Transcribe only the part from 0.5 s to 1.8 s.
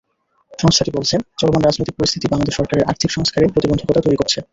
সংস্থাটি বলছে, চলমান